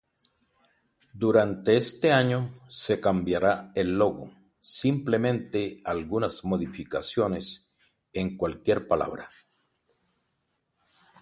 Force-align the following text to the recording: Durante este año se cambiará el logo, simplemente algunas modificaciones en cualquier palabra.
Durante 1.13 1.77
este 1.77 2.11
año 2.11 2.55
se 2.69 2.99
cambiará 2.99 3.71
el 3.75 3.99
logo, 3.99 4.33
simplemente 4.59 5.79
algunas 5.85 6.43
modificaciones 6.43 7.69
en 8.11 8.35
cualquier 8.35 8.87
palabra. 8.87 9.29